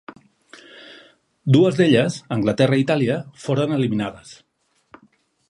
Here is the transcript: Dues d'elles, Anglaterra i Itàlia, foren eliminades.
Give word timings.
Dues 1.57 1.77
d'elles, 1.81 2.17
Anglaterra 2.37 2.81
i 2.81 2.85
Itàlia, 2.87 3.19
foren 3.45 3.79
eliminades. 3.79 4.35